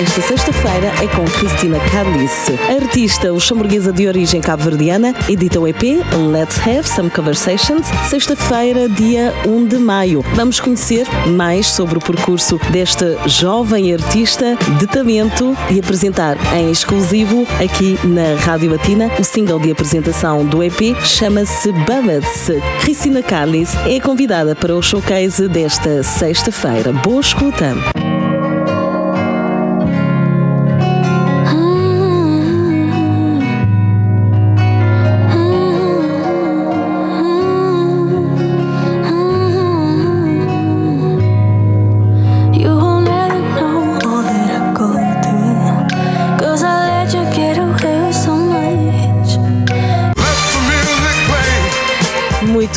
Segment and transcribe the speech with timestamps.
[0.00, 2.52] Esta sexta-feira é com Cristina Carlice.
[2.68, 5.82] A artista luxemburguesa de origem cabo-verdiana edita o EP
[6.30, 10.24] Let's Have Some Conversations, sexta-feira, dia 1 de maio.
[10.34, 17.44] Vamos conhecer mais sobre o percurso desta jovem artista de talento e apresentar em exclusivo
[17.60, 22.52] aqui na Rádio Latina o single de apresentação do EP chama-se Bullets.
[22.82, 26.92] Cristina Carlice é convidada para o showcase desta sexta-feira.
[26.92, 27.97] Boa escuta!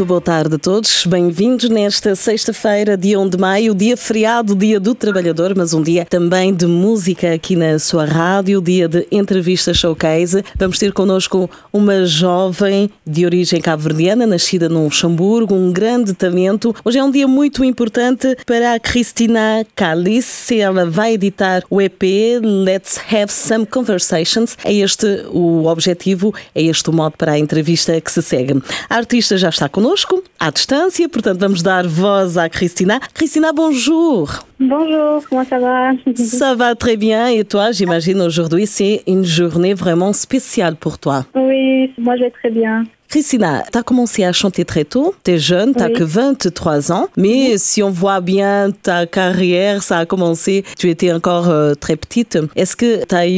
[0.00, 4.80] Muito boa tarde a todos, bem-vindos nesta sexta-feira, dia 1 de maio, dia feriado, dia
[4.80, 9.74] do trabalhador, mas um dia também de música aqui na sua rádio, dia de entrevista
[9.74, 10.42] showcase.
[10.56, 16.74] Vamos ter connosco uma jovem de origem cabo-verdiana, nascida no Luxemburgo, um grande talento.
[16.82, 22.02] Hoje é um dia muito importante para a Cristina Calice, ela vai editar o EP
[22.42, 24.56] Let's Have Some Conversations.
[24.64, 28.62] É este o objetivo, é este o modo para a entrevista que se segue.
[28.88, 29.89] A artista já está connosco,
[30.38, 33.00] à distância, portanto vamos dar voz à Cristina.
[33.12, 34.30] Cristina, bonjour.
[34.58, 39.74] Bonjour, comment ça va Ça va très bien et toi, j'imagine aujourd'hui c'est une journée
[39.74, 41.24] vraiment spéciale pour toi.
[41.34, 42.84] Oui, moi je vais très bien.
[43.10, 45.92] Christina, tu as commencé à chanter très tôt, tu es jeune, tu Oui.
[45.94, 51.12] que 23 ans, mais si on voit bien ta carrière, ça a commencé, tu étais
[51.12, 52.38] encore euh, très petite.
[52.54, 53.32] Est-ce que tu as eu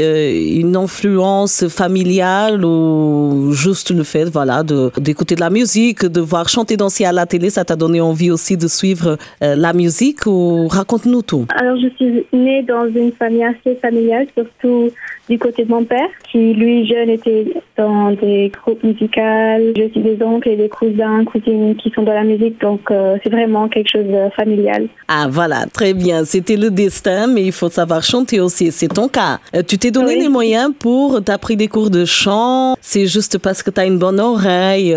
[0.00, 6.20] euh, une influence familiale ou juste le fait voilà, de- d'écouter de, la musique, de
[6.20, 9.72] voir chanter danser à la télé, ça t'a donné envie aussi de suivre euh, la
[9.72, 11.46] musique ou raconte-nous tout.
[11.54, 14.90] Alors je suis née dans une famille assez familiale, surtout
[15.30, 17.46] du côté de mon père, qui lui jeune était
[17.76, 19.11] dans des groupes musicaux.
[19.16, 23.16] J'ai aussi des oncles et des cousins, cousines qui sont dans la musique, donc euh,
[23.22, 24.88] c'est vraiment quelque chose de familial.
[25.08, 26.24] Ah voilà, très bien.
[26.24, 28.70] C'était le destin, mais il faut savoir chanter aussi.
[28.72, 29.38] C'est ton cas.
[29.54, 30.20] Euh, tu t'es donné Oui.
[30.20, 32.76] les moyens pour, t'as pris des cours de chant.
[32.80, 34.94] C'est juste parce que tu as une bonne oreille.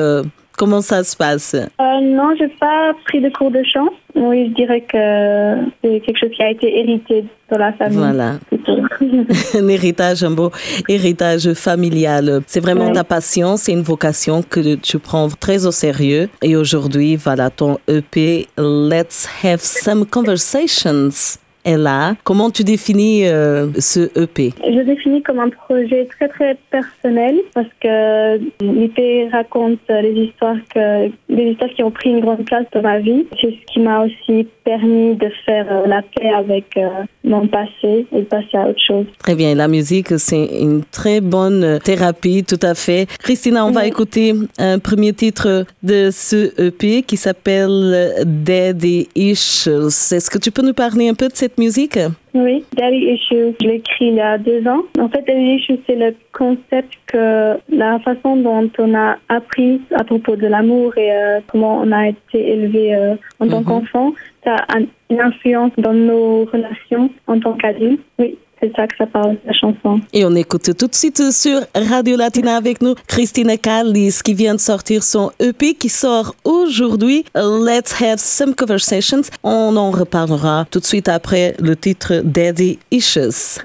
[0.58, 1.54] Comment ça se passe?
[1.56, 3.88] Euh, non, j'ai pas pris de cours de chant.
[4.16, 7.98] Oui, je dirais que c'est quelque chose qui a été hérité dans la famille.
[7.98, 8.40] Voilà.
[9.60, 10.52] Un héritage, un beau
[10.88, 12.42] héritage familial.
[12.48, 16.30] C'est vraiment ta passion, c'est une vocation que tu prends très au sérieux.
[16.42, 22.16] Et aujourd'hui, voilà, ton EP Let's Have Some Conversations est là.
[22.24, 27.36] Comment tu définis euh, ce EP Je le définis comme un projet très très personnel
[27.54, 32.66] parce que l'IP raconte les histoires que des histoires qui ont pris une grande place
[32.74, 33.26] dans ma vie.
[33.42, 36.88] C'est ce qui m'a aussi permis de faire euh, la paix avec euh,
[37.24, 39.06] mon passé et de passer à autre chose.
[39.20, 43.08] Très bien, la musique, c'est une très bonne thérapie, tout à fait.
[43.20, 49.88] Christina, on va écouter un premier titre de ce EP qui s'appelle Daddy Issues.
[50.12, 52.00] Est-ce que tu peux nous parler un peu de cette musique?
[52.34, 54.82] Oui, Daddy Issues, je l'ai écrit il y a deux ans.
[55.00, 60.04] En fait, Daddy Issues, c'est le concept que la façon dont on a appris à
[60.04, 63.66] propos de l'amour et euh, comment on a été élevé euh, en tant Mhm.
[63.66, 68.02] qu'enfant, ça a un- une influence dans nos relations en tant qu'adulte.
[68.20, 70.00] Oui, c'est ça que ça parle, la chanson.
[70.14, 74.56] Et on écoute tout de suite sur Radio Latina avec nous Christina Callis qui vient
[74.56, 77.26] de sortir son EP qui sort aujourd'hui.
[77.36, 79.22] Let's Have Some Conversations.
[79.44, 83.60] On en reparlera tout de suite après le titre Daddy Issues.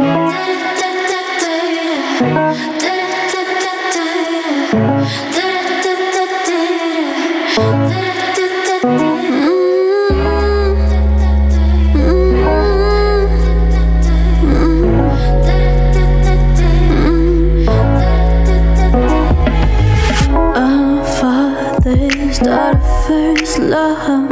[23.10, 24.30] First love.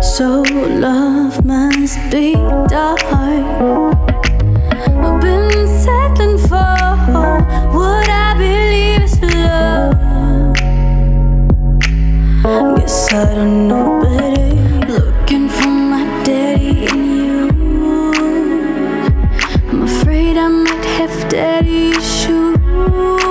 [0.00, 0.42] So
[0.86, 2.34] love must be
[2.68, 3.02] dark.
[5.04, 6.78] I've been settling for
[7.76, 10.54] what I believe is love.
[12.76, 14.50] Guess I don't know better.
[14.92, 17.50] Looking for my daddy in you.
[19.70, 23.25] I'm afraid I might have daddy issues.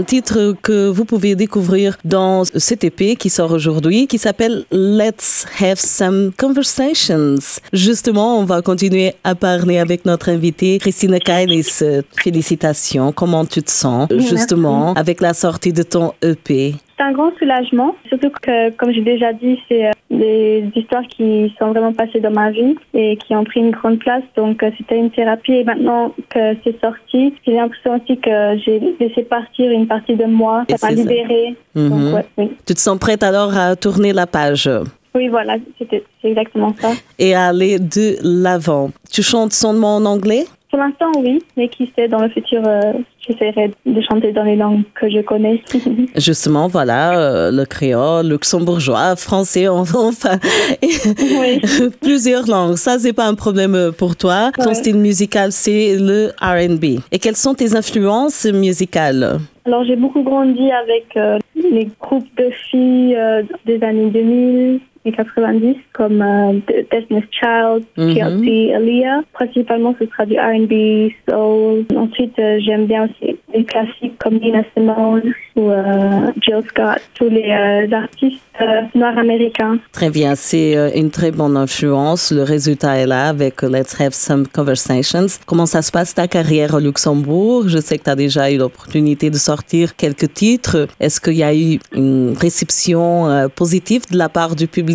[0.00, 5.44] Un titre que vous pouvez découvrir dans cet EP qui sort aujourd'hui, qui s'appelle Let's
[5.60, 7.36] Have Some Conversations.
[7.74, 11.82] Justement, on va continuer à parler avec notre invitée Christina Kainis.
[12.16, 13.12] Félicitations.
[13.12, 16.76] Comment tu te sens justement avec la sortie de ton EP?
[17.00, 21.50] C'est un grand soulagement, surtout que, comme j'ai déjà dit, c'est euh, des histoires qui
[21.58, 24.22] sont vraiment passées dans ma vie et qui ont pris une grande place.
[24.36, 25.52] Donc, euh, c'était une thérapie.
[25.52, 30.26] Et maintenant que c'est sorti, j'ai l'impression aussi que j'ai laissé partir une partie de
[30.26, 30.66] moi.
[30.76, 31.56] Ça m'a libérée.
[31.74, 31.88] Mhm.
[31.88, 32.50] Donc, ouais, oui.
[32.66, 34.68] Tu te sens prête alors à tourner la page?
[35.14, 36.90] Oui, voilà, c'est exactement ça.
[37.18, 38.90] et à aller de l'avant.
[39.10, 40.44] Tu chantes seulement en anglais?
[40.70, 42.92] Pour l'instant, oui, mais qui sait, dans le futur, euh,
[43.26, 45.60] j'essaierai de chanter dans les langues que je connais.
[46.16, 50.38] Justement, voilà, euh, le créole, luxembourgeois, français, enfin,
[50.82, 51.60] Oui.
[52.00, 52.76] plusieurs langues.
[52.76, 54.52] Ça, c'est pas un problème euh, pour toi.
[54.56, 57.00] Ton style musical, c'est le R&B.
[57.10, 59.40] Et quelles sont tes influences musicales?
[59.64, 65.12] Alors, j'ai beaucoup grandi avec euh, les groupes de filles euh, des années 2000 et
[65.12, 66.52] 90, comme euh,
[66.90, 68.14] Destiny's Child, Mhm.
[68.14, 69.20] TLC, Aaliyah.
[69.32, 71.84] Principalement, ce sera du R&B, soul.
[71.96, 77.28] Ensuite, euh, j'aime bien aussi les classiques comme Nina Simone ou euh, Jill Scott, tous
[77.30, 79.78] les euh, artistes euh, noirs américains.
[79.92, 82.30] Très bien, c'est euh, une très bonne influence.
[82.30, 85.26] Le résultat est là avec Let's Have Some Conversations.
[85.46, 87.64] Comment ça se passe ta carrière au Luxembourg?
[87.68, 90.86] Je sais que tu as déjà eu l'opportunité de sortir quelques titres.
[91.00, 94.89] Est-ce qu'il y a eu une réception euh, positive de la part du public?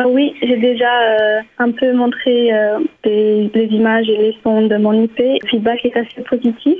[0.00, 4.66] Euh, oui, j'ai déjà euh, un peu montré euh, des, les images et les sons
[4.66, 5.18] de mon IP.
[5.18, 6.78] Le feedback est assez positif.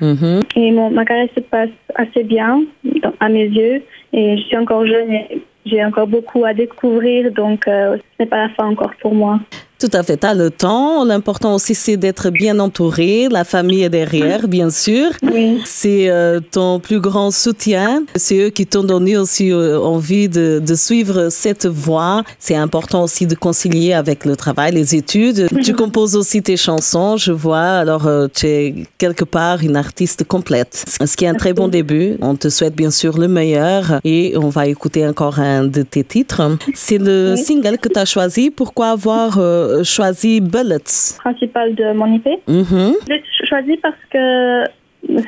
[0.00, 0.42] Mhm.
[0.56, 2.62] Et mon, ma carrière se passe assez bien
[3.02, 3.82] dans- à mes yeux.
[4.12, 8.38] Et je suis encore jeune et j'ai encore beaucoup à découvrir, donc ce n'est pas
[8.38, 9.38] la fin encore pour moi.
[9.82, 11.04] Tout à fait, tu as le temps.
[11.04, 13.26] L'important aussi, c'est d'être bien entouré.
[13.28, 15.10] La famille est derrière, bien sûr.
[15.24, 15.60] Oui.
[15.64, 18.04] C'est euh, ton plus grand soutien.
[18.14, 22.22] C'est eux qui t'ont donné aussi euh, envie de, de suivre cette voie.
[22.38, 25.48] C'est important aussi de concilier avec le travail, les études.
[25.64, 27.58] Tu composes aussi tes chansons, je vois.
[27.58, 30.84] Alors, euh, tu es quelque part une artiste complète.
[31.04, 32.18] Ce qui est un très bon début.
[32.20, 36.04] On te souhaite bien sûr le meilleur et on va écouter encore un de tes
[36.04, 36.56] titres.
[36.72, 38.50] C'est le single que tu as choisi.
[38.50, 39.40] Pourquoi avoir
[39.82, 41.16] choisi Bullets?
[41.18, 42.26] Principal de mon IP.
[42.46, 42.94] Mhm.
[43.06, 44.64] Je l'ai cho- choisi parce que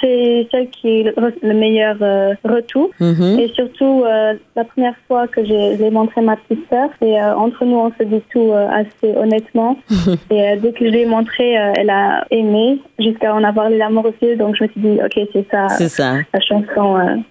[0.00, 2.90] c'est celle qui est le, le meilleur euh, retour.
[3.00, 3.38] Mhm.
[3.40, 7.64] Et surtout, euh, la première fois que j'ai montré ma petite sœur, et euh, entre
[7.64, 9.76] nous, on se dit tout assez honnêtement.
[10.30, 13.98] et dès que je l'ai montré, euh, elle a aimé jusqu'à en avoir les larmes
[13.98, 14.36] aux yeux.
[14.36, 16.18] Donc je me suis dit, ok, c'est ça, C'est ça.
[16.32, 17.24] la chanson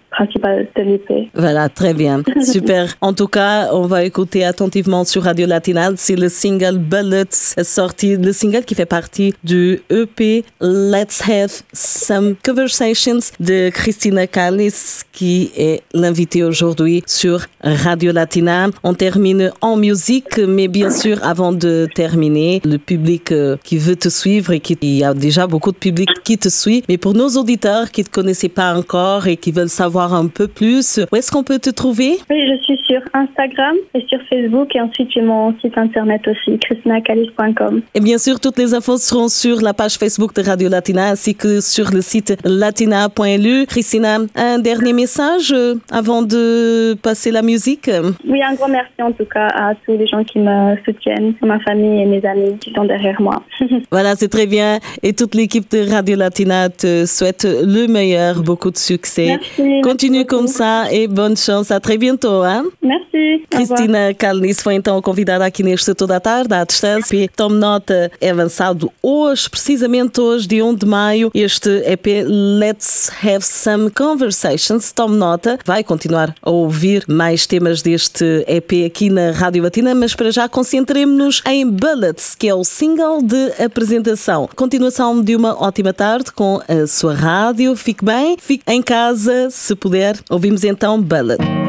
[1.34, 2.24] Voilà, très bien.
[2.42, 2.96] Super.
[3.02, 5.92] En tout cas, on va écouter attentivement sur Radio Latina.
[5.96, 12.36] C'est le single Bullets sorti, le single qui fait partie du EP Let's Have Some
[12.46, 18.68] Conversations de Christina Callis, qui est l'invitée aujourd'hui sur Radio Latina.
[18.84, 23.96] On termine en musique, mais bien sûr, avant de terminer, le public euh, qui veut
[23.96, 26.98] te suivre et qui, il y a déjà beaucoup de public qui te suit, mais
[26.98, 30.50] pour nos auditeurs qui ne te connaissaient pas encore et qui veulent savoir un peu
[30.50, 32.18] plus, où est-ce qu'on peut te trouver?
[32.30, 36.58] Oui, je suis sur Instagram et sur Facebook et ensuite j'ai mon site internet aussi,
[36.60, 37.82] christinacalis.com.
[37.94, 41.36] Et bien sûr, toutes les infos seront sur la page Facebook de Radio Latina ainsi
[41.36, 43.66] que sur le site latina.lu.
[43.68, 47.90] Christina, un dernier message euh, avant de passer la musique?
[48.28, 51.60] Oui, un grand merci en tout cas à tous les gens qui me soutiennent, ma
[51.60, 53.44] famille et mes amis qui sont derrière moi.
[53.92, 54.80] Voilà, c'est très bien.
[55.04, 59.28] Et toute l'équipe de Radio Latina te souhaite le meilleur, beaucoup de succès.
[59.28, 61.70] Merci, Continue comme ça et bonne chance.
[61.70, 62.66] À très bientôt, hein?
[62.82, 63.46] Merci.
[63.48, 67.16] Cristina Calnis foi então convidada aqui neste Toda a Tarde, à distância.
[67.16, 73.12] E tome nota, é avançado hoje, precisamente hoje, de 1 de maio, este EP Let's
[73.24, 74.92] Have Some Conversations.
[74.92, 80.16] Tome nota, vai continuar a ouvir mais temas deste EP aqui na Rádio Latina, mas
[80.16, 84.50] para já concentremos-nos em Bullets, que é o single de apresentação.
[84.56, 87.76] Continuação de uma ótima tarde com a sua rádio.
[87.76, 90.18] Fique bem, fique em casa, se puder.
[90.30, 91.63] Ouvimos então Bullet.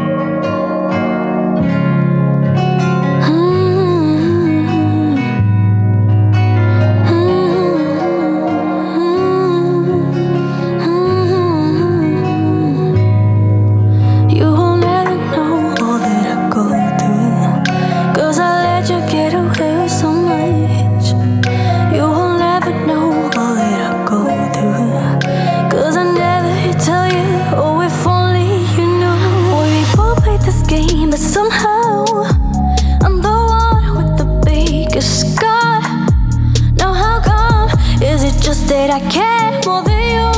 [38.74, 40.28] That I care more than you?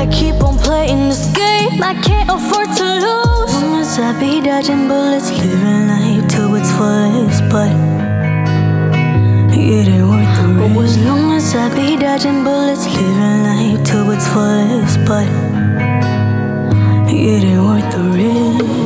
[0.00, 3.54] I keep on playing this game, I can't afford to lose.
[3.80, 7.72] As I be dodging bullets, living life to its fullest, but
[9.64, 10.76] it ain't worth the risk.
[10.76, 15.28] Oh, as long as I be dodging bullets, living life to its fullest, but
[17.08, 18.85] it ain't worth the risk.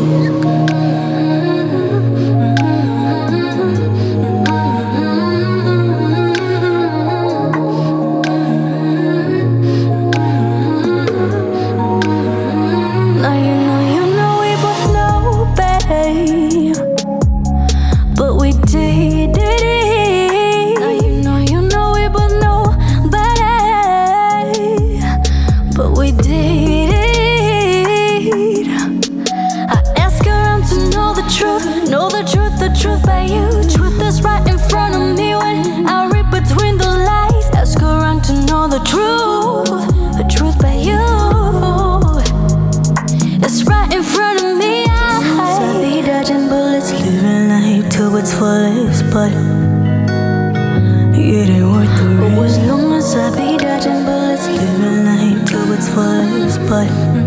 [32.80, 33.46] Truth, by you.
[33.68, 37.50] Truth is right in front of me when I read between the lies.
[37.50, 39.84] Ask around to know the truth,
[40.16, 41.04] the truth by you.
[43.44, 44.86] It's right in front of me.
[44.88, 49.32] I be dodging bullets, living life to its fullest, but
[51.14, 52.38] it ain't worth the risk.
[52.38, 57.19] Oh, as long as I be dodging bullets, living life to its fullest, but